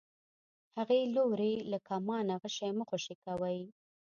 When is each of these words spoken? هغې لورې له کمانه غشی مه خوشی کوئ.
هغې 0.77 0.99
لورې 1.15 1.53
له 1.71 1.77
کمانه 1.87 2.33
غشی 2.41 2.71
مه 2.77 2.83
خوشی 2.89 3.15
کوئ. 3.23 3.59